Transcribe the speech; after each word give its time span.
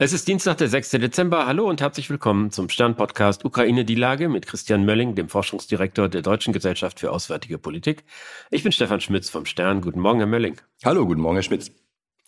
Es 0.00 0.12
ist 0.12 0.28
Dienstag, 0.28 0.58
der 0.58 0.68
6. 0.68 0.90
Dezember. 0.90 1.46
Hallo 1.46 1.68
und 1.68 1.80
herzlich 1.80 2.08
willkommen 2.08 2.52
zum 2.52 2.68
Stern-Podcast 2.68 3.44
Ukraine 3.44 3.84
die 3.84 3.96
Lage 3.96 4.28
mit 4.28 4.46
Christian 4.46 4.84
Mölling, 4.84 5.16
dem 5.16 5.28
Forschungsdirektor 5.28 6.08
der 6.08 6.22
Deutschen 6.22 6.52
Gesellschaft 6.52 7.00
für 7.00 7.10
Auswärtige 7.10 7.58
Politik. 7.58 8.04
Ich 8.52 8.62
bin 8.62 8.70
Stefan 8.70 9.00
Schmitz 9.00 9.28
vom 9.28 9.44
Stern. 9.44 9.80
Guten 9.80 9.98
Morgen, 9.98 10.20
Herr 10.20 10.28
Mölling. 10.28 10.60
Hallo, 10.84 11.04
guten 11.04 11.20
Morgen, 11.20 11.34
Herr 11.34 11.42
Schmitz. 11.42 11.72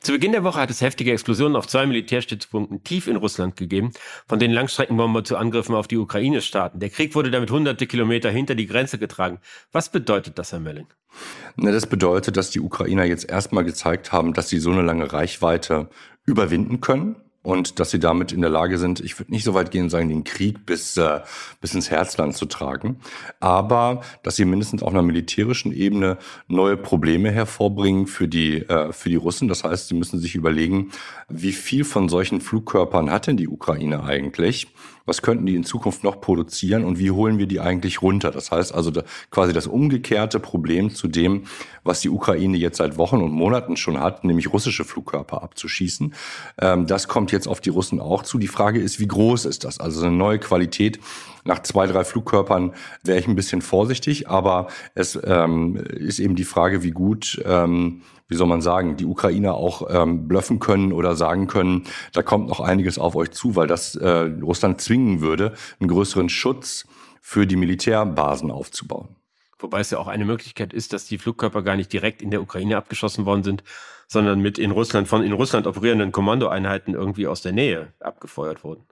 Zu 0.01 0.11
Beginn 0.11 0.33
der 0.33 0.43
Woche 0.43 0.59
hat 0.59 0.71
es 0.71 0.81
heftige 0.81 1.13
Explosionen 1.13 1.55
auf 1.55 1.69
zwei 1.69 1.87
Militärstützpunkten 1.87 2.83
tief 2.83 3.07
in 3.07 3.15
Russland 3.15 3.57
gegeben, 3.57 3.93
von 4.27 4.41
denen 4.41 4.53
Langstreckenbomber 4.53 5.23
zu 5.23 5.37
Angriffen 5.37 5.77
auf 5.77 5.87
die 5.87 5.99
Ukraine 5.99 6.41
starten. 6.41 6.81
Der 6.81 6.91
Krieg 6.91 7.15
wurde 7.15 7.31
damit 7.31 7.53
hunderte 7.53 7.87
Kilometer 7.87 8.31
hinter 8.31 8.57
die 8.57 8.67
Grenze 8.67 8.99
getragen. 8.99 9.39
Was 9.71 9.93
bedeutet 9.93 10.41
das, 10.41 10.51
Herr 10.51 10.59
Mölling? 10.59 10.89
Das 11.57 11.87
bedeutet, 11.87 12.37
dass 12.37 12.51
die 12.51 12.61
Ukrainer 12.61 13.05
jetzt 13.05 13.31
erstmal 13.31 13.63
gezeigt 13.63 14.11
haben, 14.11 14.33
dass 14.33 14.49
sie 14.49 14.59
so 14.59 14.73
eine 14.73 14.83
lange 14.83 15.13
Reichweite 15.13 15.89
überwinden 16.27 16.81
können 16.81 17.15
und 17.43 17.81
dass 17.81 17.91
sie 17.91 17.99
damit 17.99 18.33
in 18.33 18.43
der 18.43 18.51
Lage 18.51 18.77
sind, 18.77 19.01
ich 19.01 19.19
würde 19.19 19.33
nicht 19.33 19.45
so 19.45 19.55
weit 19.55 19.71
gehen 19.71 19.85
und 19.85 19.91
sagen, 19.91 20.09
den 20.09 20.25
Krieg 20.25 20.67
bis, 20.67 20.97
äh, 20.97 21.21
bis 21.61 21.75
ins 21.75 21.91
Herzland 21.91 22.37
zu 22.37 22.45
tragen, 22.47 22.99
aber 23.41 24.03
dass 24.23 24.37
sie 24.37 24.45
mindestens 24.45 24.83
auf 24.83 24.93
einer 24.93 25.03
militärischen 25.03 25.73
Ebene 25.73 26.19
neue 26.49 26.77
Probleme 26.77 27.31
hervorbringen 27.31 28.07
für 28.07 28.29
die, 28.29 28.59
äh, 28.69 28.93
für 28.93 29.09
die 29.09 29.17
Russen. 29.17 29.49
Das 29.49 29.65
heißt, 29.65 29.89
sie 29.89 29.95
müssen 29.95 30.21
sich 30.21 30.35
überlegen, 30.35 30.91
wie 31.29 31.53
viel 31.53 31.85
von 31.85 32.09
solchen 32.09 32.41
Flugkörpern 32.41 33.11
hat 33.11 33.27
denn 33.27 33.39
die 33.39 33.49
Ukraine 33.49 34.05
eigentlich? 34.05 34.69
Was 35.11 35.23
könnten 35.23 35.45
die 35.45 35.57
in 35.57 35.65
Zukunft 35.65 36.05
noch 36.05 36.21
produzieren 36.21 36.85
und 36.85 37.01
wie 37.01 37.11
holen 37.11 37.37
wir 37.39 37.47
die 37.47 37.59
eigentlich 37.59 38.01
runter? 38.01 38.31
Das 38.31 38.53
heißt 38.53 38.73
also 38.73 38.93
da, 38.93 39.03
quasi 39.33 39.53
das 39.53 39.67
umgekehrte 39.67 40.39
Problem 40.39 40.95
zu 40.95 41.09
dem, 41.09 41.47
was 41.83 42.01
die 42.01 42.11
Ukraine 42.11 42.57
jetzt 42.57 42.77
seit 42.77 42.97
Wochen 42.97 43.21
und 43.21 43.33
Monaten 43.33 43.77
schon 43.77 43.99
hat, 43.99 44.23
nämlich 44.23 44.53
russische 44.53 44.85
Flugkörper 44.85 45.43
abzuschießen. 45.43 46.15
Ähm, 46.63 46.87
das 46.87 47.09
kommt 47.09 47.33
jetzt 47.33 47.49
auf 47.49 47.61
die 47.61 47.71
Russen 47.71 47.99
auch 47.99 48.23
zu. 48.23 48.39
Die 48.39 48.47
Frage 48.47 48.79
ist, 48.79 49.01
wie 49.01 49.09
groß 49.09 49.47
ist 49.47 49.65
das? 49.65 49.81
Also 49.81 50.07
eine 50.07 50.15
neue 50.15 50.39
Qualität. 50.39 51.01
Nach 51.45 51.63
zwei, 51.63 51.87
drei 51.87 52.05
Flugkörpern 52.05 52.75
wäre 53.03 53.19
ich 53.19 53.27
ein 53.27 53.37
bisschen 53.37 53.63
vorsichtig, 53.63 54.29
aber 54.29 54.69
es 54.95 55.19
ähm, 55.25 55.77
ist 55.77 56.19
eben 56.19 56.37
die 56.37 56.45
Frage, 56.45 56.83
wie 56.83 56.91
gut 56.91 57.43
ähm, 57.45 58.03
wie 58.31 58.37
soll 58.37 58.47
man 58.47 58.63
sagen, 58.63 58.97
die 58.97 59.05
Ukrainer 59.05 59.55
auch 59.55 59.83
ähm, 59.91 60.29
bluffen 60.29 60.61
können 60.61 60.93
oder 60.93 61.17
sagen 61.17 61.49
können, 61.49 61.83
da 62.13 62.23
kommt 62.23 62.49
noch 62.49 62.61
einiges 62.61 62.97
auf 62.97 63.17
euch 63.17 63.33
zu, 63.33 63.57
weil 63.57 63.67
das 63.67 63.97
äh, 63.97 64.31
Russland 64.41 64.81
zwingen 64.81 65.21
würde, 65.21 65.53
einen 65.81 65.89
größeren 65.89 66.29
Schutz 66.29 66.87
für 67.21 67.47
die 67.47 67.57
Militärbasen 67.57 68.53
aufzubauen. 68.53 69.17
Wobei 69.61 69.81
es 69.81 69.91
ja 69.91 69.99
auch 69.99 70.09
eine 70.09 70.25
Möglichkeit 70.25 70.73
ist, 70.73 70.93
dass 70.93 71.05
die 71.07 71.19
Flugkörper 71.19 71.63
gar 71.63 71.77
nicht 71.77 71.93
direkt 71.93 72.23
in 72.23 72.31
der 72.31 72.43
Ukraine 72.43 72.77
abgeschossen 72.77 73.27
worden 73.27 73.43
sind, 73.45 73.63
sondern 74.09 74.41
mit 74.41 74.59
in 74.59 74.73
Russland 74.73 75.07
von 75.07 75.23
in 75.23 75.33
Russland 75.33 75.69
operierenden 75.69 76.11
Kommandoeinheiten 76.11 76.95
irgendwie 76.95 77.29
aus 77.29 77.43
der 77.43 77.53
Nähe 77.53 77.93
abgefeuert 78.01 78.65
wurden. 78.65 78.83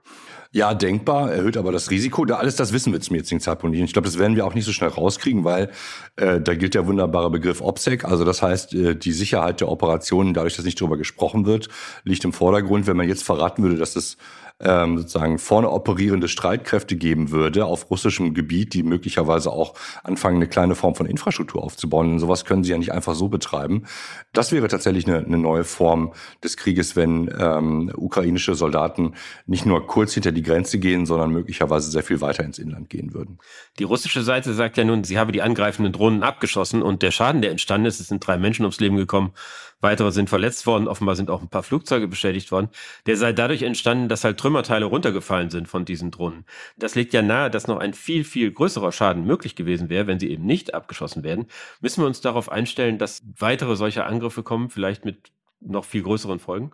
Ja, 0.51 0.73
denkbar, 0.73 1.31
erhöht 1.31 1.57
aber 1.57 1.71
das 1.73 1.91
Risiko. 1.91 2.23
Da 2.23 2.37
alles 2.37 2.55
das 2.55 2.71
wissen 2.71 2.93
wir 2.93 3.01
zum 3.01 3.17
jetzigen 3.17 3.41
Zeitpunkt 3.41 3.75
nicht. 3.75 3.83
Ich 3.83 3.93
glaube, 3.93 4.07
das 4.07 4.17
werden 4.17 4.35
wir 4.35 4.45
auch 4.45 4.55
nicht 4.55 4.65
so 4.65 4.71
schnell 4.71 4.89
rauskriegen, 4.89 5.43
weil 5.43 5.71
äh, 6.15 6.39
da 6.39 6.55
gilt 6.55 6.73
der 6.73 6.87
wunderbare 6.87 7.29
Begriff 7.29 7.59
OPSEC. 7.61 8.05
Also 8.05 8.23
das 8.23 8.41
heißt, 8.41 8.73
äh, 8.73 8.95
die 8.95 9.11
Sicherheit 9.11 9.59
der 9.59 9.67
Operationen, 9.67 10.33
dadurch, 10.33 10.55
dass 10.55 10.65
nicht 10.65 10.79
darüber 10.79 10.97
gesprochen 10.97 11.45
wird, 11.45 11.67
liegt 12.03 12.23
im 12.23 12.31
Vordergrund. 12.33 12.87
Wenn 12.87 12.97
man 12.97 13.07
jetzt 13.07 13.23
verraten 13.23 13.61
würde, 13.61 13.75
dass 13.75 13.93
das 13.93 14.17
ähm, 14.61 14.97
sozusagen 14.97 15.39
vorne 15.39 15.69
operierende 15.69 16.27
Streitkräfte 16.27 16.95
geben 16.97 17.31
würde 17.31 17.65
auf 17.65 17.89
russischem 17.89 18.33
Gebiet, 18.33 18.73
die 18.73 18.83
möglicherweise 18.83 19.51
auch 19.51 19.73
anfangen, 20.03 20.37
eine 20.37 20.47
kleine 20.47 20.75
Form 20.75 20.95
von 20.95 21.05
Infrastruktur 21.05 21.63
aufzubauen. 21.63 22.13
Und 22.13 22.19
sowas 22.19 22.45
können 22.45 22.63
sie 22.63 22.71
ja 22.71 22.77
nicht 22.77 22.91
einfach 22.91 23.15
so 23.15 23.29
betreiben. 23.29 23.85
Das 24.33 24.51
wäre 24.51 24.67
tatsächlich 24.67 25.07
eine, 25.07 25.25
eine 25.25 25.37
neue 25.37 25.63
Form 25.63 26.13
des 26.43 26.57
Krieges, 26.57 26.95
wenn 26.95 27.33
ähm, 27.39 27.91
ukrainische 27.95 28.55
Soldaten 28.55 29.15
nicht 29.45 29.65
nur 29.65 29.87
kurz 29.87 30.13
hinter 30.13 30.31
die 30.31 30.43
Grenze 30.43 30.79
gehen, 30.79 31.05
sondern 31.05 31.31
möglicherweise 31.31 31.89
sehr 31.89 32.03
viel 32.03 32.21
weiter 32.21 32.43
ins 32.43 32.59
Inland 32.59 32.89
gehen 32.89 33.13
würden. 33.13 33.39
Die 33.79 33.83
russische 33.83 34.23
Seite 34.23 34.53
sagt 34.53 34.77
ja 34.77 34.83
nun, 34.83 35.03
sie 35.03 35.17
habe 35.17 35.31
die 35.31 35.41
angreifenden 35.41 35.93
Drohnen 35.93 36.23
abgeschossen 36.23 36.81
und 36.81 37.01
der 37.01 37.11
Schaden, 37.11 37.41
der 37.41 37.51
entstanden 37.51 37.87
ist, 37.87 37.99
es 37.99 38.07
sind 38.07 38.25
drei 38.25 38.37
Menschen 38.37 38.63
ums 38.63 38.79
Leben 38.79 38.97
gekommen. 38.97 39.33
Weitere 39.81 40.11
sind 40.11 40.29
verletzt 40.29 40.65
worden. 40.65 40.87
Offenbar 40.87 41.15
sind 41.15 41.29
auch 41.29 41.41
ein 41.41 41.49
paar 41.49 41.63
Flugzeuge 41.63 42.07
beschädigt 42.07 42.51
worden. 42.51 42.69
Der 43.05 43.15
sei 43.15 43.33
dadurch 43.33 43.61
entstanden, 43.61 44.09
dass 44.09 44.23
halt 44.23 44.37
Trümmerteile 44.37 44.85
runtergefallen 44.85 45.49
sind 45.49 45.67
von 45.67 45.85
diesen 45.85 46.11
Drohnen. 46.11 46.45
Das 46.77 46.95
legt 46.95 47.13
ja 47.13 47.21
nahe, 47.21 47.49
dass 47.49 47.67
noch 47.67 47.77
ein 47.77 47.93
viel, 47.93 48.23
viel 48.23 48.51
größerer 48.51 48.91
Schaden 48.91 49.25
möglich 49.25 49.55
gewesen 49.55 49.89
wäre, 49.89 50.07
wenn 50.07 50.19
sie 50.19 50.29
eben 50.29 50.45
nicht 50.45 50.73
abgeschossen 50.73 51.23
werden. 51.23 51.47
Müssen 51.81 52.01
wir 52.01 52.07
uns 52.07 52.21
darauf 52.21 52.51
einstellen, 52.51 52.97
dass 52.97 53.23
weitere 53.37 53.75
solcher 53.75 54.05
Angriffe 54.05 54.43
kommen, 54.43 54.69
vielleicht 54.69 55.05
mit 55.05 55.31
noch 55.61 55.85
viel 55.85 56.03
größeren 56.03 56.39
Folgen? 56.39 56.71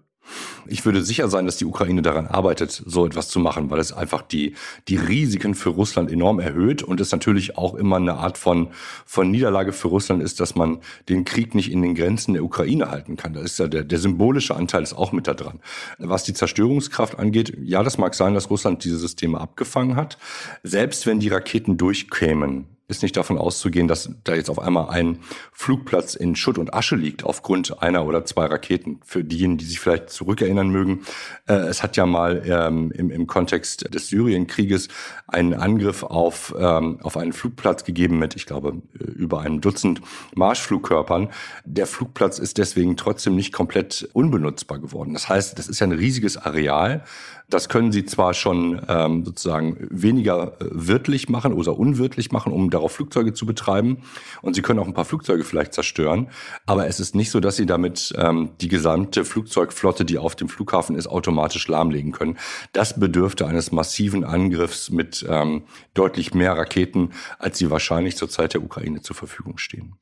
Ich 0.67 0.85
würde 0.85 1.03
sicher 1.03 1.29
sein, 1.29 1.45
dass 1.45 1.57
die 1.57 1.65
Ukraine 1.65 2.01
daran 2.01 2.27
arbeitet, 2.27 2.83
so 2.85 3.05
etwas 3.05 3.29
zu 3.29 3.39
machen, 3.39 3.69
weil 3.69 3.79
es 3.79 3.91
einfach 3.91 4.21
die, 4.21 4.55
die 4.87 4.97
Risiken 4.97 5.53
für 5.55 5.69
Russland 5.69 6.11
enorm 6.11 6.39
erhöht 6.39 6.81
und 6.83 6.99
es 6.99 7.11
natürlich 7.11 7.57
auch 7.57 7.75
immer 7.75 7.97
eine 7.97 8.15
Art 8.15 8.37
von, 8.37 8.69
von 9.05 9.29
Niederlage 9.29 9.73
für 9.73 9.89
Russland 9.89 10.23
ist, 10.23 10.39
dass 10.39 10.55
man 10.55 10.79
den 11.09 11.25
Krieg 11.25 11.53
nicht 11.53 11.71
in 11.71 11.81
den 11.81 11.95
Grenzen 11.95 12.33
der 12.33 12.43
Ukraine 12.43 12.89
halten 12.89 13.15
kann. 13.15 13.33
Da 13.33 13.41
ist 13.41 13.59
ja 13.59 13.67
der, 13.67 13.83
der 13.83 13.99
symbolische 13.99 14.55
Anteil 14.55 14.83
ist 14.83 14.93
auch 14.93 15.11
mit 15.11 15.27
da 15.27 15.33
dran. 15.33 15.59
Was 15.99 16.23
die 16.23 16.33
Zerstörungskraft 16.33 17.19
angeht, 17.19 17.55
ja, 17.61 17.83
das 17.83 17.97
mag 17.97 18.15
sein, 18.15 18.33
dass 18.33 18.49
Russland 18.49 18.83
diese 18.83 18.97
Systeme 18.97 19.39
abgefangen 19.39 19.95
hat. 19.95 20.17
Selbst 20.63 21.05
wenn 21.05 21.19
die 21.19 21.29
Raketen 21.29 21.77
durchkämen, 21.77 22.74
ist 22.87 23.01
nicht 23.01 23.17
davon 23.17 23.37
auszugehen, 23.37 23.87
dass 23.87 24.09
da 24.23 24.35
jetzt 24.35 24.49
auf 24.49 24.59
einmal 24.59 24.89
ein 24.89 25.19
Flugplatz 25.51 26.13
in 26.13 26.35
Schutt 26.35 26.57
und 26.57 26.73
Asche 26.73 26.95
liegt 26.95 27.23
aufgrund 27.23 27.81
einer 27.81 28.05
oder 28.05 28.25
zwei 28.25 28.45
Raketen. 28.45 28.99
Für 29.03 29.23
diejenigen, 29.23 29.57
die 29.57 29.65
sich 29.65 29.79
vielleicht 29.79 30.11
zurückerinnern 30.11 30.69
mögen, 30.69 31.01
äh, 31.47 31.53
es 31.53 31.81
hat 31.81 31.97
ja 31.97 32.05
mal 32.05 32.43
ähm, 32.45 32.91
im, 32.91 33.09
im 33.09 33.25
Kontext 33.25 33.93
des 33.93 34.09
Syrienkrieges 34.09 34.89
einen 35.27 35.55
Angriff 35.55 36.03
auf, 36.03 36.53
ähm, 36.57 36.99
auf 37.01 37.17
einen 37.17 37.33
Flugplatz 37.33 37.83
gegeben 37.85 38.19
mit, 38.19 38.35
ich 38.35 38.45
glaube, 38.45 38.81
über 38.93 39.41
einem 39.41 39.61
Dutzend 39.61 40.01
Marschflugkörpern. 40.35 41.29
Der 41.65 41.87
Flugplatz 41.87 42.37
ist 42.37 42.59
deswegen 42.59 42.97
trotzdem 42.97 43.35
nicht 43.35 43.51
komplett 43.51 44.07
unbenutzbar 44.13 44.79
geworden. 44.79 45.13
Das 45.13 45.27
heißt, 45.27 45.57
das 45.57 45.67
ist 45.67 45.79
ja 45.79 45.87
ein 45.87 45.91
riesiges 45.91 46.37
Areal, 46.37 47.03
das 47.49 47.69
können 47.69 47.91
sie 47.91 48.05
zwar 48.05 48.33
schon 48.33 48.81
ähm, 48.87 49.23
sozusagen 49.23 49.77
weniger 49.89 50.59
äh, 50.59 50.65
wirtlich 50.71 51.29
machen 51.29 51.53
oder 51.53 51.77
unwirtlich 51.77 52.31
machen, 52.31 52.51
um 52.51 52.69
darauf 52.69 52.93
Flugzeuge 52.93 53.33
zu 53.33 53.45
betreiben. 53.45 53.97
Und 54.41 54.55
sie 54.55 54.61
können 54.61 54.79
auch 54.79 54.87
ein 54.87 54.93
paar 54.93 55.05
Flugzeuge 55.05 55.43
vielleicht 55.43 55.73
zerstören. 55.73 56.29
Aber 56.65 56.87
es 56.87 56.99
ist 56.99 57.15
nicht 57.15 57.29
so, 57.29 57.39
dass 57.39 57.55
sie 57.55 57.65
damit 57.65 58.13
ähm, 58.17 58.51
die 58.61 58.67
gesamte 58.67 59.25
Flugzeugflotte, 59.25 60.05
die 60.05 60.17
auf 60.17 60.35
dem 60.35 60.49
Flughafen 60.49 60.95
ist, 60.95 61.07
automatisch 61.07 61.67
lahmlegen 61.67 62.11
können. 62.11 62.37
Das 62.73 62.99
bedürfte 62.99 63.45
eines 63.45 63.71
massiven 63.71 64.23
Angriffs 64.23 64.89
mit 64.89 65.25
ähm, 65.29 65.63
deutlich 65.93 66.33
mehr 66.33 66.53
Raketen, 66.53 67.11
als 67.37 67.57
sie 67.57 67.69
wahrscheinlich 67.69 68.17
zur 68.17 68.29
Zeit 68.29 68.53
der 68.53 68.63
Ukraine 68.63 69.01
zur 69.01 69.15
Verfügung 69.15 69.57
stehen. 69.57 69.95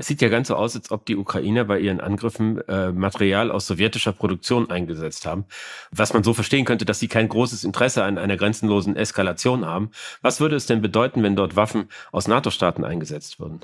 Es 0.00 0.06
sieht 0.06 0.22
ja 0.22 0.30
ganz 0.30 0.48
so 0.48 0.54
aus, 0.54 0.74
als 0.74 0.90
ob 0.90 1.04
die 1.04 1.14
Ukrainer 1.14 1.64
bei 1.64 1.78
ihren 1.78 2.00
Angriffen 2.00 2.66
äh, 2.68 2.90
Material 2.90 3.50
aus 3.50 3.66
sowjetischer 3.66 4.12
Produktion 4.12 4.70
eingesetzt 4.70 5.26
haben. 5.26 5.44
Was 5.90 6.14
man 6.14 6.24
so 6.24 6.32
verstehen 6.32 6.64
könnte, 6.64 6.86
dass 6.86 7.00
sie 7.00 7.08
kein 7.08 7.28
großes 7.28 7.64
Interesse 7.64 8.02
an 8.02 8.16
einer 8.16 8.38
grenzenlosen 8.38 8.96
Eskalation 8.96 9.66
haben. 9.66 9.90
Was 10.22 10.40
würde 10.40 10.56
es 10.56 10.64
denn 10.64 10.80
bedeuten, 10.80 11.22
wenn 11.22 11.36
dort 11.36 11.54
Waffen 11.54 11.90
aus 12.12 12.28
NATO-Staaten 12.28 12.82
eingesetzt 12.82 13.40
würden? 13.40 13.60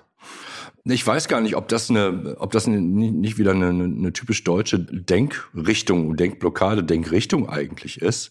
Ich 0.85 1.07
weiß 1.07 1.27
gar 1.29 1.41
nicht, 1.41 1.57
ob 1.57 1.69
das 1.69 1.89
eine, 1.89 2.37
ob 2.39 2.53
das 2.53 2.67
eine, 2.67 2.83
nicht 2.83 3.39
wieder 3.39 3.53
eine, 3.53 3.69
eine 3.69 4.13
typisch 4.13 4.45
deutsche 4.45 4.79
Denkrichtung, 4.79 6.19
Denkblockade, 6.19 6.85
Denkrichtung 6.85 7.49
eigentlich 7.49 8.03
ist. 8.03 8.31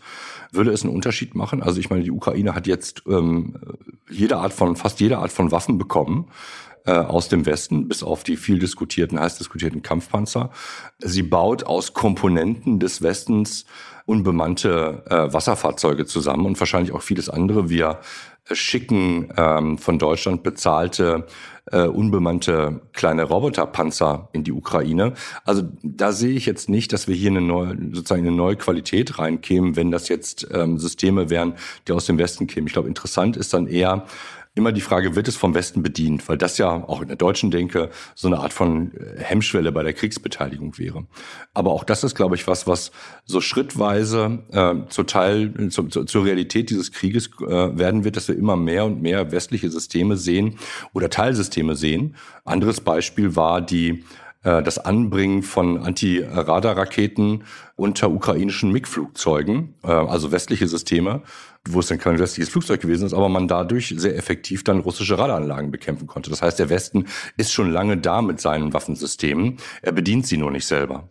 Würde 0.51 0.71
es 0.71 0.83
einen 0.83 0.93
Unterschied 0.93 1.33
machen? 1.33 1.63
Also 1.63 1.79
ich 1.79 1.89
meine, 1.89 2.03
die 2.03 2.11
Ukraine 2.11 2.53
hat 2.53 2.67
jetzt 2.67 3.01
ähm, 3.07 3.55
jede 4.11 4.37
Art 4.37 4.53
von, 4.53 4.75
fast 4.75 4.99
jede 4.99 5.17
Art 5.17 5.31
von 5.31 5.51
Waffen 5.51 5.79
bekommen 5.79 6.27
äh, 6.85 6.91
aus 6.91 7.29
dem 7.29 7.45
Westen, 7.45 7.87
bis 7.87 8.03
auf 8.03 8.23
die 8.23 8.37
viel 8.37 8.59
diskutierten, 8.59 9.19
heiß 9.19 9.37
diskutierten 9.37 9.81
Kampfpanzer. 9.81 10.51
Sie 10.99 11.23
baut 11.23 11.63
aus 11.63 11.93
Komponenten 11.93 12.79
des 12.79 13.01
Westens 13.01 13.65
unbemannte 14.05 15.03
äh, 15.09 15.33
Wasserfahrzeuge 15.33 16.05
zusammen 16.05 16.45
und 16.45 16.59
wahrscheinlich 16.59 16.93
auch 16.93 17.01
vieles 17.01 17.29
andere. 17.29 17.69
Wir 17.69 17.99
schicken 18.51 19.33
ähm, 19.35 19.77
von 19.79 19.97
Deutschland 19.97 20.43
bezahlte 20.43 21.25
äh, 21.71 21.87
unbemannte 21.87 22.81
kleine 22.93 23.23
Roboterpanzer 23.23 24.29
in 24.33 24.43
die 24.43 24.51
Ukraine. 24.51 25.13
Also 25.45 25.63
da 25.81 26.11
sehe 26.11 26.35
ich 26.35 26.45
jetzt 26.45 26.69
nicht, 26.69 26.93
dass 26.93 27.07
wir 27.07 27.15
hier 27.15 27.31
eine 27.31 27.41
neue, 27.41 27.75
sozusagen 27.91 28.27
eine 28.27 28.35
neue 28.35 28.55
Qualität 28.55 29.17
reinkämen, 29.17 29.75
wenn 29.75 29.89
das 29.89 30.07
jetzt 30.09 30.47
ähm, 30.53 30.77
Systeme 30.77 31.31
wären, 31.31 31.55
die 31.87 31.93
aus 31.93 32.05
dem 32.05 32.19
Westen 32.19 32.45
kämen. 32.45 32.67
Ich 32.67 32.73
glaube, 32.73 32.87
interessant 32.87 33.35
ist 33.35 33.53
dann 33.53 33.65
eher, 33.65 34.05
immer 34.55 34.71
die 34.71 34.81
Frage, 34.81 35.15
wird 35.15 35.27
es 35.27 35.35
vom 35.35 35.53
Westen 35.53 35.83
bedient? 35.83 36.27
Weil 36.27 36.37
das 36.37 36.57
ja 36.57 36.69
auch 36.69 37.01
in 37.01 37.07
der 37.07 37.17
deutschen 37.17 37.51
Denke 37.51 37.89
so 38.15 38.27
eine 38.27 38.39
Art 38.39 38.53
von 38.53 38.91
äh, 38.93 39.21
Hemmschwelle 39.21 39.71
bei 39.71 39.83
der 39.83 39.93
Kriegsbeteiligung 39.93 40.77
wäre. 40.77 41.05
Aber 41.53 41.71
auch 41.71 41.83
das 41.83 42.03
ist, 42.03 42.15
glaube 42.15 42.35
ich, 42.35 42.47
was, 42.47 42.65
was 42.65 42.91
so 43.25 43.41
schrittweise 43.41 44.39
äh, 44.51 44.89
zur 44.89 45.05
Teil, 45.05 45.69
zu, 45.69 45.83
zu, 45.83 46.05
zur 46.05 46.25
Realität 46.25 46.69
dieses 46.69 46.91
Krieges 46.91 47.29
äh, 47.41 47.77
werden 47.77 48.03
wird, 48.03 48.15
dass 48.15 48.27
wir 48.29 48.37
immer 48.37 48.55
mehr 48.55 48.85
und 48.85 49.01
mehr 49.01 49.31
westliche 49.31 49.69
Systeme 49.69 50.17
sehen 50.17 50.57
oder 50.93 51.09
Teilsysteme 51.09 51.75
sehen. 51.75 52.15
Anderes 52.45 52.79
Beispiel 52.79 53.35
war 53.35 53.61
die 53.61 54.03
das 54.63 54.77
Anbringen 54.77 55.41
von 55.41 55.79
Anti-Radar-Raketen 55.79 57.43
unter 57.75 58.11
ukrainischen 58.11 58.71
MiG-Flugzeugen, 58.71 59.73
äh, 59.83 59.87
also 59.87 60.31
westliche 60.31 60.67
Systeme, 60.67 61.23
wo 61.67 61.79
es 61.79 61.87
dann 61.87 61.97
kein 61.97 62.19
westliches 62.19 62.49
Flugzeug 62.49 62.79
gewesen 62.79 63.07
ist, 63.07 63.13
aber 63.13 63.27
man 63.27 63.47
dadurch 63.47 63.93
sehr 63.97 64.15
effektiv 64.15 64.63
dann 64.63 64.79
russische 64.79 65.17
Radaranlagen 65.17 65.71
bekämpfen 65.71 66.07
konnte. 66.07 66.29
Das 66.29 66.41
heißt, 66.41 66.59
der 66.59 66.69
Westen 66.69 67.07
ist 67.37 67.51
schon 67.51 67.71
lange 67.71 67.97
da 67.97 68.21
mit 68.21 68.39
seinen 68.39 68.73
Waffensystemen. 68.73 69.57
Er 69.81 69.91
bedient 69.91 70.27
sie 70.27 70.37
nur 70.37 70.51
nicht 70.51 70.67
selber. 70.67 71.09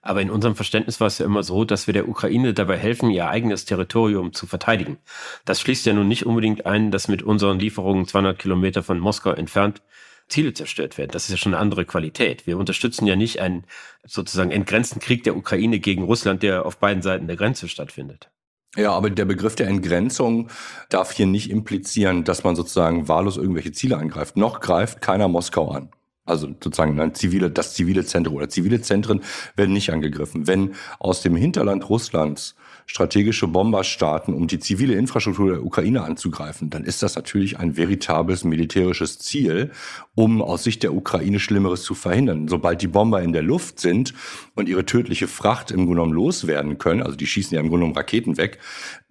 Aber 0.00 0.22
in 0.22 0.30
unserem 0.30 0.54
Verständnis 0.54 1.00
war 1.00 1.08
es 1.08 1.18
ja 1.18 1.26
immer 1.26 1.42
so, 1.42 1.64
dass 1.64 1.86
wir 1.86 1.94
der 1.94 2.08
Ukraine 2.08 2.54
dabei 2.54 2.76
helfen, 2.76 3.10
ihr 3.10 3.28
eigenes 3.28 3.64
Territorium 3.64 4.32
zu 4.32 4.46
verteidigen. 4.46 4.98
Das 5.44 5.60
schließt 5.60 5.84
ja 5.86 5.92
nun 5.92 6.08
nicht 6.08 6.24
unbedingt 6.24 6.64
ein, 6.64 6.90
dass 6.90 7.08
mit 7.08 7.22
unseren 7.22 7.58
Lieferungen 7.58 8.06
200 8.06 8.38
Kilometer 8.38 8.82
von 8.82 9.00
Moskau 9.00 9.32
entfernt 9.32 9.82
Ziele 10.28 10.52
zerstört 10.52 10.98
werden. 10.98 11.10
Das 11.12 11.24
ist 11.24 11.30
ja 11.30 11.36
schon 11.36 11.54
eine 11.54 11.60
andere 11.60 11.84
Qualität. 11.84 12.46
Wir 12.46 12.58
unterstützen 12.58 13.06
ja 13.06 13.16
nicht 13.16 13.40
einen 13.40 13.64
sozusagen 14.04 14.50
entgrenzten 14.50 15.00
Krieg 15.00 15.24
der 15.24 15.36
Ukraine 15.36 15.78
gegen 15.78 16.02
Russland, 16.02 16.42
der 16.42 16.66
auf 16.66 16.78
beiden 16.78 17.02
Seiten 17.02 17.26
der 17.26 17.36
Grenze 17.36 17.68
stattfindet. 17.68 18.30
Ja, 18.76 18.92
aber 18.92 19.10
der 19.10 19.24
Begriff 19.24 19.56
der 19.56 19.68
Entgrenzung 19.68 20.50
darf 20.90 21.12
hier 21.12 21.26
nicht 21.26 21.50
implizieren, 21.50 22.24
dass 22.24 22.44
man 22.44 22.54
sozusagen 22.54 23.08
wahllos 23.08 23.38
irgendwelche 23.38 23.72
Ziele 23.72 23.96
angreift. 23.96 24.36
Noch 24.36 24.60
greift 24.60 25.00
keiner 25.00 25.26
Moskau 25.26 25.70
an. 25.70 25.90
Also 26.28 26.48
sozusagen 26.48 26.98
ein 27.00 27.14
zivile, 27.14 27.50
das 27.50 27.74
zivile 27.74 28.04
Zentrum 28.04 28.36
oder 28.36 28.48
zivile 28.48 28.80
Zentren 28.80 29.22
werden 29.56 29.72
nicht 29.72 29.92
angegriffen. 29.92 30.46
Wenn 30.46 30.74
aus 30.98 31.22
dem 31.22 31.36
Hinterland 31.36 31.88
Russlands 31.88 32.54
strategische 32.88 33.46
Bomber 33.46 33.84
starten, 33.84 34.32
um 34.32 34.46
die 34.46 34.58
zivile 34.58 34.94
Infrastruktur 34.94 35.50
der 35.50 35.64
Ukraine 35.64 36.02
anzugreifen, 36.02 36.70
dann 36.70 36.84
ist 36.84 37.02
das 37.02 37.16
natürlich 37.16 37.58
ein 37.58 37.76
veritables 37.76 38.44
militärisches 38.44 39.18
Ziel, 39.18 39.70
um 40.14 40.40
aus 40.40 40.64
Sicht 40.64 40.82
der 40.82 40.94
Ukraine 40.94 41.38
Schlimmeres 41.38 41.82
zu 41.82 41.94
verhindern. 41.94 42.48
Sobald 42.48 42.80
die 42.80 42.88
Bomber 42.88 43.22
in 43.22 43.34
der 43.34 43.42
Luft 43.42 43.78
sind 43.78 44.14
und 44.54 44.70
ihre 44.70 44.86
tödliche 44.86 45.28
Fracht 45.28 45.70
im 45.70 45.84
Grunde 45.84 45.98
genommen 45.98 46.12
loswerden 46.14 46.78
können, 46.78 47.02
also 47.02 47.16
die 47.16 47.26
schießen 47.26 47.54
ja 47.54 47.60
im 47.60 47.68
Grunde 47.68 47.84
genommen 47.84 47.96
Raketen 47.96 48.38
weg, 48.38 48.58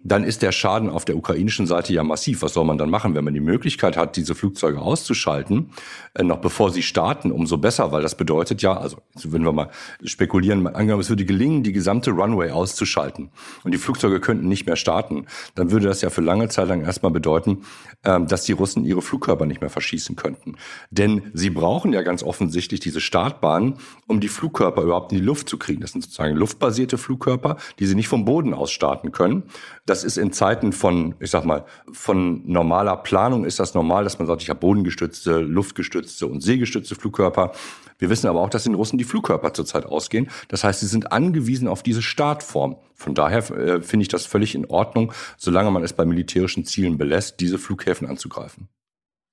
dann 0.00 0.24
ist 0.24 0.42
der 0.42 0.52
Schaden 0.52 0.90
auf 0.90 1.04
der 1.04 1.16
ukrainischen 1.16 1.66
Seite 1.66 1.92
ja 1.92 2.02
massiv. 2.02 2.42
Was 2.42 2.54
soll 2.54 2.64
man 2.64 2.78
dann 2.78 2.90
machen, 2.90 3.14
wenn 3.14 3.24
man 3.24 3.34
die 3.34 3.40
Möglichkeit 3.40 3.96
hat, 3.96 4.16
diese 4.16 4.34
Flugzeuge 4.34 4.80
auszuschalten, 4.80 5.70
äh, 6.14 6.22
noch 6.22 6.38
bevor 6.38 6.70
sie 6.70 6.82
starten, 6.82 7.07
umso 7.16 7.58
besser, 7.58 7.92
weil 7.92 8.02
das 8.02 8.16
bedeutet 8.16 8.62
ja, 8.62 8.76
also 8.76 8.98
würden 9.14 9.44
wir 9.44 9.52
mal 9.52 9.70
spekulieren, 10.04 10.66
angenommen, 10.66 11.00
es 11.00 11.08
würde 11.08 11.24
gelingen, 11.24 11.62
die 11.62 11.72
gesamte 11.72 12.10
Runway 12.10 12.50
auszuschalten 12.50 13.30
und 13.64 13.72
die 13.72 13.78
Flugzeuge 13.78 14.20
könnten 14.20 14.48
nicht 14.48 14.66
mehr 14.66 14.76
starten, 14.76 15.26
dann 15.54 15.70
würde 15.70 15.86
das 15.86 16.00
ja 16.02 16.10
für 16.10 16.20
lange 16.20 16.48
Zeit 16.48 16.68
lang 16.68 16.82
erstmal 16.82 17.12
bedeuten, 17.12 17.62
ähm, 18.04 18.26
dass 18.26 18.44
die 18.44 18.52
Russen 18.52 18.84
ihre 18.84 19.02
Flugkörper 19.02 19.46
nicht 19.46 19.60
mehr 19.60 19.70
verschießen 19.70 20.16
könnten. 20.16 20.56
Denn 20.90 21.22
sie 21.34 21.50
brauchen 21.50 21.92
ja 21.92 22.02
ganz 22.02 22.22
offensichtlich 22.22 22.80
diese 22.80 23.00
Startbahnen, 23.00 23.74
um 24.06 24.20
die 24.20 24.28
Flugkörper 24.28 24.82
überhaupt 24.82 25.12
in 25.12 25.18
die 25.18 25.24
Luft 25.24 25.48
zu 25.48 25.58
kriegen. 25.58 25.80
Das 25.80 25.92
sind 25.92 26.02
sozusagen 26.02 26.36
luftbasierte 26.36 26.98
Flugkörper, 26.98 27.56
die 27.78 27.86
sie 27.86 27.94
nicht 27.94 28.08
vom 28.08 28.24
Boden 28.24 28.54
aus 28.54 28.70
starten 28.70 29.12
können. 29.12 29.44
Das 29.86 30.04
ist 30.04 30.18
in 30.18 30.32
Zeiten 30.32 30.72
von, 30.72 31.14
ich 31.20 31.30
sag 31.30 31.44
mal, 31.44 31.64
von 31.90 32.42
normaler 32.46 32.96
Planung 32.96 33.44
ist 33.44 33.58
das 33.58 33.74
normal, 33.74 34.04
dass 34.04 34.18
man 34.18 34.26
sagt, 34.26 34.42
ich 34.42 34.50
habe 34.50 34.60
bodengestützte, 34.60 35.40
luftgestützte 35.40 36.26
und 36.26 36.42
seegestützte 36.42 36.94
Flugkörper. 36.98 37.52
Wir 37.98 38.10
wissen 38.10 38.28
aber 38.28 38.40
auch, 38.40 38.50
dass 38.50 38.64
den 38.64 38.74
Russen 38.74 38.98
die 38.98 39.04
Flugkörper 39.04 39.52
zurzeit 39.52 39.84
ausgehen. 39.84 40.30
Das 40.48 40.62
heißt, 40.62 40.80
sie 40.80 40.86
sind 40.86 41.10
angewiesen 41.12 41.66
auf 41.66 41.82
diese 41.82 42.02
Startform. 42.02 42.76
Von 42.94 43.14
daher 43.14 43.38
äh, 43.50 43.82
finde 43.82 44.02
ich 44.02 44.08
das 44.08 44.24
völlig 44.24 44.54
in 44.54 44.66
Ordnung, 44.66 45.12
solange 45.36 45.70
man 45.70 45.82
es 45.82 45.92
bei 45.92 46.04
militärischen 46.04 46.64
Zielen 46.64 46.96
belässt, 46.96 47.40
diese 47.40 47.58
Flughäfen 47.58 48.06
anzugreifen. 48.06 48.68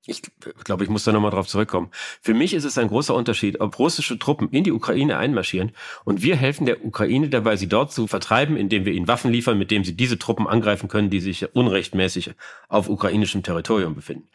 Ich 0.08 0.22
glaube, 0.64 0.84
ich 0.84 0.90
muss 0.90 1.04
da 1.04 1.12
nochmal 1.12 1.32
drauf 1.32 1.48
zurückkommen. 1.48 1.90
Für 2.22 2.36
mich 2.36 2.54
ist 2.54 2.64
es 2.64 2.78
ein 2.78 2.90
großer 2.90 3.16
Unterschied, 3.16 3.60
ob 3.60 3.80
russische 3.80 4.20
Truppen 4.20 4.50
in 4.50 4.64
die 4.64 4.72
Ukraine 4.72 5.18
einmarschieren 5.18 5.72
und 6.04 6.22
wir 6.22 6.36
helfen 6.36 6.66
der 6.66 6.86
Ukraine 6.86 7.30
dabei, 7.30 7.56
sie 7.56 7.68
dort 7.68 7.92
zu 7.92 8.06
vertreiben, 8.06 8.56
indem 8.56 8.86
wir 8.86 8.94
ihnen 8.94 9.08
Waffen 9.08 9.32
liefern, 9.32 9.58
mit 9.58 9.72
denen 9.72 9.84
sie 9.84 9.98
diese 9.98 10.20
Truppen 10.20 10.48
angreifen 10.48 10.90
können, 10.90 11.10
die 11.10 11.20
sich 11.20 11.56
unrechtmäßig 11.56 12.32
auf 12.70 12.88
ukrainischem 12.88 13.42
Territorium 13.42 13.96
befinden. 13.96 14.28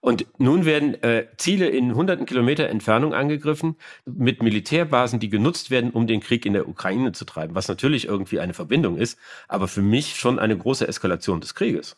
Und 0.00 0.26
nun 0.36 0.66
werden 0.66 1.02
äh, 1.02 1.28
Ziele 1.38 1.68
in 1.68 1.94
hunderten 1.94 2.26
Kilometer 2.26 2.68
Entfernung 2.68 3.14
angegriffen 3.14 3.76
mit 4.04 4.42
Militärbasen, 4.42 5.18
die 5.18 5.30
genutzt 5.30 5.70
werden, 5.70 5.92
um 5.92 6.06
den 6.06 6.20
Krieg 6.20 6.44
in 6.44 6.52
der 6.52 6.68
Ukraine 6.68 7.12
zu 7.12 7.24
treiben, 7.24 7.54
was 7.54 7.68
natürlich 7.68 8.06
irgendwie 8.06 8.40
eine 8.40 8.52
Verbindung 8.52 8.98
ist, 8.98 9.18
aber 9.48 9.66
für 9.66 9.80
mich 9.80 10.16
schon 10.16 10.38
eine 10.38 10.58
große 10.58 10.86
Eskalation 10.86 11.40
des 11.40 11.54
Krieges. 11.54 11.96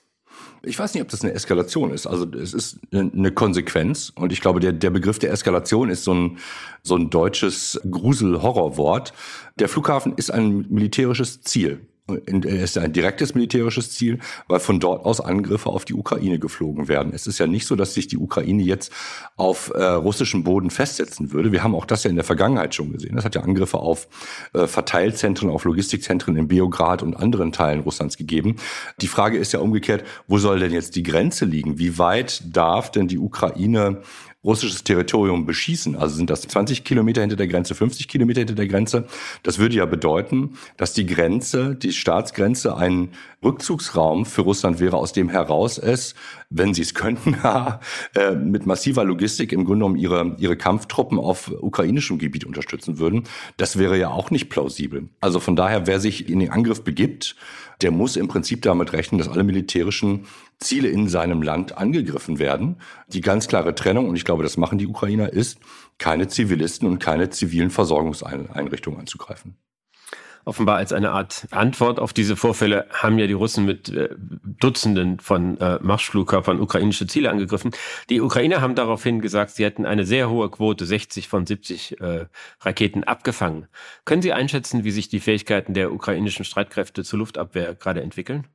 Ich 0.63 0.79
weiß 0.79 0.95
nicht, 0.95 1.03
ob 1.03 1.09
das 1.09 1.23
eine 1.23 1.33
Eskalation 1.33 1.93
ist. 1.93 2.07
Also 2.07 2.27
es 2.33 2.53
ist 2.53 2.81
eine 2.93 3.31
Konsequenz. 3.31 4.13
Und 4.17 4.33
ich 4.33 4.41
glaube, 4.41 4.61
der, 4.61 4.73
der 4.73 4.91
Begriff 4.91 5.19
der 5.19 5.31
Eskalation 5.33 5.91
ist 5.91 6.05
so 6.05 6.15
ein, 6.15 6.39
so 6.83 6.97
ein 6.97 7.11
deutsches 7.11 7.81
Grusel-Horrorwort. 7.89 9.13
Der 9.59 9.69
Flughafen 9.69 10.15
ist 10.17 10.31
ein 10.31 10.67
militärisches 10.69 11.43
Ziel. 11.43 11.87
Es 12.09 12.71
ist 12.71 12.79
ein 12.79 12.93
direktes 12.93 13.35
militärisches 13.35 13.91
Ziel, 13.91 14.21
weil 14.47 14.61
von 14.61 14.79
dort 14.79 15.05
aus 15.05 15.21
Angriffe 15.21 15.71
auf 15.71 15.85
die 15.85 15.95
Ukraine 15.95 16.39
geflogen 16.39 16.87
werden. 16.87 17.13
Es 17.13 17.27
ist 17.27 17.39
ja 17.39 17.49
nicht 17.49 17.67
so, 17.67 17.75
dass 17.75 17.95
sich 17.95 18.07
die 18.07 18.17
Ukraine 18.17 18.63
jetzt 18.63 18.93
auf 19.37 19.73
äh, 19.75 19.83
russischem 19.83 20.45
Boden 20.45 20.71
festsetzen 20.71 21.33
würde. 21.33 21.51
Wir 21.51 21.65
haben 21.65 21.75
auch 21.75 21.85
das 21.85 22.05
ja 22.05 22.11
in 22.11 22.17
der 22.17 22.25
Vergangenheit 22.25 22.77
schon 22.77 22.93
gesehen. 22.93 23.17
Das 23.17 23.25
hat 23.25 23.35
ja 23.35 23.41
Angriffe 23.41 23.79
auf 23.79 24.07
äh, 24.53 24.69
Verteilzentren, 24.69 25.51
auf 25.51 25.65
Logistikzentren 25.65 26.37
in 26.37 26.47
Beograd 26.47 27.03
und 27.03 27.17
anderen 27.17 27.51
Teilen 27.51 27.81
Russlands 27.81 28.17
gegeben. 28.17 28.55
Die 29.01 29.09
Frage 29.09 29.37
ist 29.37 29.53
ja 29.53 29.59
umgekehrt, 29.59 30.05
wo 30.29 30.39
soll 30.39 30.61
denn 30.61 30.73
jetzt 30.73 30.95
die 30.95 31.03
Grenze 31.03 31.45
liegen? 31.45 31.81
Wie 31.81 31.99
weit 31.99 32.43
darf 32.57 32.93
denn 32.93 33.09
die 33.09 33.19
Ukraine 33.19 34.03
russisches 34.47 34.85
Territorium 34.85 35.45
beschießen, 35.45 35.97
also 35.97 36.15
sind 36.15 36.31
das 36.31 36.43
20 36.43 36.85
Kilometer 36.85 37.21
hinter 37.21 37.37
der 37.37 37.49
Grenze, 37.49 37.75
50 37.75 38.09
Kilometer 38.09 38.41
hinter 38.41 38.55
der 38.55 38.69
Grenze, 38.69 39.07
das 39.43 39.59
würde 39.59 39.75
ja 39.75 39.85
bedeuten, 39.85 40.57
dass 40.77 40.93
die 40.93 41.05
Grenze, 41.05 41.75
die 41.75 41.93
Staatsgrenze 41.93 42.77
ein 42.77 43.11
Rückzugsraum 43.43 44.25
für 44.25 44.43
Russland 44.43 44.81
wäre, 44.81 44.97
aus 44.97 45.13
dem 45.13 45.29
heraus 45.29 45.79
es, 45.79 46.15
wenn 46.51 46.75
sie 46.75 46.83
es 46.83 46.95
könnten, 46.95 47.37
äh, 48.15 48.33
mit 48.33 48.67
massiver 48.67 49.05
Logistik 49.05 49.53
im 49.53 49.65
Grunde 49.65 49.85
genommen 49.85 49.97
ihre, 49.97 50.37
ihre 50.39 50.57
Kampftruppen 50.57 51.19
auf 51.19 51.51
ukrainischem 51.61 52.19
Gebiet 52.19 52.45
unterstützen 52.45 52.99
würden. 52.99 53.25
Das 53.57 53.79
wäre 53.79 53.99
ja 53.99 54.11
auch 54.11 54.31
nicht 54.31 54.49
plausibel. 54.49 55.09
Also 55.21 55.41
von 55.41 55.57
daher, 55.57 55.87
wer 55.87 56.01
sich 56.01 56.29
in 56.29 56.39
den 56.39 56.51
Angriff 56.51 56.83
begibt, 56.83 57.37
der 57.83 57.91
muss 57.91 58.17
im 58.17 58.29
Prinzip 58.29 58.63
damit 58.63 58.93
rechnen, 58.93 59.19
dass 59.19 59.29
alle 59.29 59.45
militärischen 59.45 60.27
Ziele 60.59 60.89
in 60.89 61.09
seinem 61.09 61.43
Land 61.43 61.77
angegriffen 61.77 62.39
werden. 62.39 62.77
Die 63.09 63.21
ganz 63.21 63.49
klare 63.49 63.75
Trennung, 63.75 64.09
und 64.09 64.17
ich 64.17 64.25
glaube, 64.25 64.43
das 64.43 64.57
machen 64.57 64.79
die 64.79 64.87
Ukrainer, 64.87 65.33
ist, 65.33 65.59
keine 65.99 66.29
Zivilisten 66.29 66.89
und 66.89 66.99
keine 66.99 67.31
zivilen 67.31 67.71
Versorgungseinrichtungen 67.71 69.01
anzugreifen. 69.01 69.57
Offenbar 70.47 70.77
als 70.77 70.93
eine 70.93 71.11
Art 71.11 71.49
Antwort 71.51 71.99
auf 71.99 72.13
diese 72.13 72.37
Vorfälle 72.37 72.87
haben 72.93 73.19
ja 73.19 73.27
die 73.27 73.33
Russen 73.33 73.65
mit 73.65 73.89
äh, 73.89 74.11
Dutzenden 74.61 75.19
von 75.19 75.59
äh, 75.59 75.81
Marschflugkörpern 75.83 76.61
ukrainische 76.61 77.09
Ziele 77.09 77.31
angegriffen. 77.31 77.73
Die 78.11 78.21
Ukrainer 78.21 78.61
haben 78.61 78.77
daraufhin 78.77 79.21
gesagt, 79.21 79.51
sie 79.51 79.65
hätten 79.65 79.85
eine 79.85 80.07
sehr 80.07 80.31
hohe 80.31 80.49
Quote, 80.49 80.87
60 80.87 81.27
von 81.27 81.47
70 81.47 82.01
äh, 82.01 82.27
Raketen 82.61 83.03
abgefangen. 83.03 83.67
Können 84.05 84.23
Sie 84.23 84.33
einschätzen, 84.33 84.85
wie 84.85 84.93
sich 84.93 85.09
die 85.09 85.19
Fähigkeiten 85.19 85.75
der 85.75 85.93
ukrainischen 85.93 86.45
Streitkräfte 86.45 87.03
zur 87.03 87.19
Luftabwehr 87.19 87.75
gerade 87.75 88.01
entwickeln? 88.01 88.47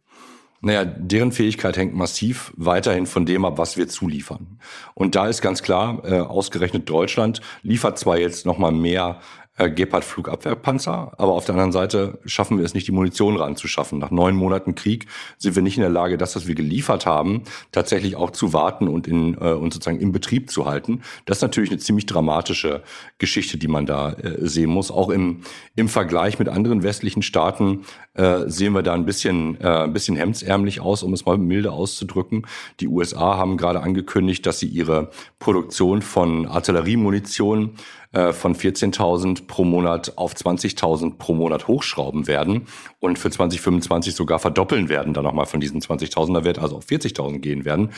Naja, 0.63 0.85
deren 0.85 1.31
Fähigkeit 1.31 1.75
hängt 1.75 1.95
massiv 1.95 2.53
weiterhin 2.55 3.07
von 3.07 3.25
dem 3.25 3.45
ab, 3.45 3.57
was 3.57 3.77
wir 3.77 3.87
zuliefern. 3.87 4.59
Und 4.93 5.15
da 5.15 5.27
ist 5.27 5.41
ganz 5.41 5.63
klar, 5.63 6.03
äh, 6.05 6.19
ausgerechnet 6.19 6.87
Deutschland 6.87 7.41
liefert 7.63 7.97
zwar 7.97 8.19
jetzt 8.19 8.45
nochmal 8.45 8.71
mehr 8.71 9.21
äh, 9.61 9.69
Gepard 9.69 10.03
Flugabwehrpanzer, 10.03 11.13
aber 11.17 11.33
auf 11.33 11.45
der 11.45 11.53
anderen 11.53 11.71
Seite 11.71 12.19
schaffen 12.25 12.57
wir 12.57 12.65
es 12.65 12.73
nicht, 12.73 12.87
die 12.87 12.91
Munition 12.91 13.37
ranzuschaffen. 13.37 13.99
Nach 13.99 14.11
neun 14.11 14.35
Monaten 14.35 14.75
Krieg 14.75 15.05
sind 15.37 15.55
wir 15.55 15.61
nicht 15.61 15.77
in 15.77 15.81
der 15.81 15.91
Lage, 15.91 16.17
das, 16.17 16.35
was 16.35 16.47
wir 16.47 16.55
geliefert 16.55 17.05
haben, 17.05 17.43
tatsächlich 17.71 18.15
auch 18.15 18.31
zu 18.31 18.53
warten 18.53 18.87
und 18.87 19.07
in 19.07 19.35
äh, 19.35 19.53
und 19.53 19.73
sozusagen 19.73 19.99
im 19.99 20.11
Betrieb 20.11 20.49
zu 20.49 20.65
halten. 20.65 21.01
Das 21.25 21.37
ist 21.37 21.41
natürlich 21.41 21.69
eine 21.69 21.79
ziemlich 21.79 22.05
dramatische 22.07 22.81
Geschichte, 23.19 23.57
die 23.57 23.67
man 23.67 23.85
da 23.85 24.13
äh, 24.13 24.47
sehen 24.47 24.71
muss. 24.71 24.89
Auch 24.89 25.09
im 25.09 25.41
im 25.75 25.89
Vergleich 25.89 26.39
mit 26.39 26.49
anderen 26.49 26.83
westlichen 26.83 27.21
Staaten 27.21 27.81
äh, 28.15 28.47
sehen 28.47 28.73
wir 28.73 28.81
da 28.81 28.93
ein 28.93 29.05
bisschen 29.05 29.59
äh, 29.61 29.67
ein 29.67 29.93
bisschen 29.93 30.15
hemdsärmlich 30.15 30.81
aus, 30.81 31.03
um 31.03 31.13
es 31.13 31.25
mal 31.25 31.37
milde 31.37 31.71
auszudrücken. 31.71 32.47
Die 32.79 32.87
USA 32.87 33.37
haben 33.37 33.57
gerade 33.57 33.81
angekündigt, 33.81 34.45
dass 34.45 34.59
sie 34.59 34.67
ihre 34.67 35.11
Produktion 35.39 36.01
von 36.01 36.47
Artilleriemunition 36.47 37.75
äh, 38.13 38.33
von 38.33 38.55
14.000 38.55 39.47
pro 39.47 39.63
Monat 39.63 40.17
auf 40.17 40.33
20.000 40.33 41.17
pro 41.17 41.33
Monat 41.33 41.67
hochschrauben 41.67 42.27
werden 42.27 42.67
und 42.99 43.17
für 43.17 43.29
2025 43.29 44.13
sogar 44.13 44.37
verdoppeln 44.37 44.89
werden, 44.89 45.13
dann 45.13 45.23
nochmal 45.23 45.45
von 45.45 45.61
diesen 45.61 45.79
20.000er 45.79 46.43
Wert, 46.43 46.59
also 46.59 46.77
auf 46.77 46.85
40.000 46.85 47.39
gehen 47.39 47.63
werden. 47.63 47.91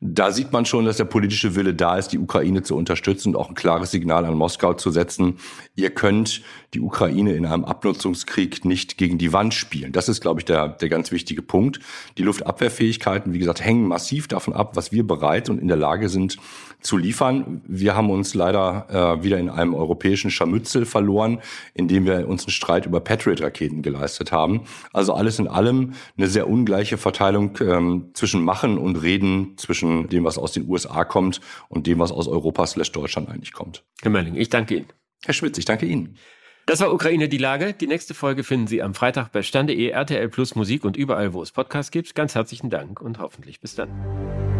Da 0.00 0.32
sieht 0.32 0.52
man 0.52 0.66
schon, 0.66 0.86
dass 0.86 0.96
der 0.96 1.04
politische 1.04 1.54
Wille 1.54 1.72
da 1.72 1.96
ist, 1.96 2.08
die 2.08 2.18
Ukraine 2.18 2.62
zu 2.62 2.76
unterstützen 2.76 3.28
und 3.28 3.36
auch 3.36 3.48
ein 3.48 3.54
klares 3.54 3.92
Signal 3.92 4.24
an 4.24 4.34
Moskau 4.34 4.74
zu 4.74 4.90
setzen. 4.90 5.36
Ihr 5.76 5.90
könnt 5.90 6.42
die 6.74 6.80
Ukraine 6.80 7.34
in 7.34 7.46
einem 7.46 7.64
Abnutzungskrieg 7.64 8.64
nicht 8.64 8.96
gegen 8.96 9.18
die 9.18 9.32
Wand 9.32 9.54
spielen. 9.54 9.92
Das 9.92 10.08
ist, 10.08 10.20
glaube 10.20 10.40
ich, 10.40 10.44
der, 10.46 10.68
der 10.68 10.88
ganz 10.88 11.12
wichtige 11.12 11.42
Punkt. 11.42 11.80
Die 12.18 12.22
Luftabwehrfähigkeiten, 12.22 13.32
wie 13.32 13.38
gesagt, 13.38 13.64
hängen 13.64 13.86
massiv 13.86 14.26
davon 14.28 14.54
ab, 14.54 14.74
was 14.74 14.90
wir 14.90 15.06
bereit 15.06 15.48
und 15.48 15.60
in 15.60 15.68
der 15.68 15.76
Lage 15.76 16.08
sind 16.08 16.38
zu 16.80 16.96
liefern. 16.96 17.62
Wir 17.66 17.94
haben 17.94 18.10
uns 18.10 18.34
leider 18.34 19.18
äh, 19.18 19.22
wieder 19.22 19.38
in 19.38 19.50
einem 19.60 19.74
europäischen 19.74 20.30
Scharmützel 20.30 20.86
verloren, 20.86 21.40
indem 21.74 22.06
wir 22.06 22.28
uns 22.28 22.44
einen 22.44 22.52
Streit 22.52 22.86
über 22.86 23.00
Patriot-Raketen 23.00 23.82
geleistet 23.82 24.32
haben. 24.32 24.62
Also 24.92 25.14
alles 25.14 25.38
in 25.38 25.48
allem 25.48 25.94
eine 26.16 26.28
sehr 26.28 26.48
ungleiche 26.48 26.98
Verteilung 26.98 27.58
ähm, 27.60 28.10
zwischen 28.14 28.42
Machen 28.42 28.78
und 28.78 28.96
Reden, 28.96 29.56
zwischen 29.56 30.08
dem, 30.08 30.24
was 30.24 30.38
aus 30.38 30.52
den 30.52 30.68
USA 30.68 31.04
kommt 31.04 31.40
und 31.68 31.86
dem, 31.86 31.98
was 31.98 32.12
aus 32.12 32.28
Europa 32.28 32.66
slash 32.66 32.92
Deutschland 32.92 33.28
eigentlich 33.28 33.52
kommt. 33.52 33.84
Herr 34.02 34.10
Mölling, 34.10 34.34
ich 34.36 34.48
danke 34.48 34.76
Ihnen. 34.76 34.86
Herr 35.24 35.34
Schmitz, 35.34 35.58
ich 35.58 35.64
danke 35.64 35.86
Ihnen. 35.86 36.16
Das 36.66 36.80
war 36.80 36.92
Ukraine 36.92 37.28
die 37.28 37.38
Lage. 37.38 37.72
Die 37.72 37.86
nächste 37.86 38.14
Folge 38.14 38.44
finden 38.44 38.66
Sie 38.66 38.82
am 38.82 38.94
Freitag 38.94 39.32
bei 39.32 39.42
Stande.de, 39.42 39.88
RTL 39.88 40.28
Plus 40.28 40.54
Musik 40.54 40.84
und 40.84 40.96
überall, 40.96 41.32
wo 41.32 41.42
es 41.42 41.50
Podcasts 41.50 41.90
gibt. 41.90 42.14
Ganz 42.14 42.34
herzlichen 42.34 42.70
Dank 42.70 43.00
und 43.00 43.18
hoffentlich 43.18 43.60
bis 43.60 43.74
dann. 43.74 44.59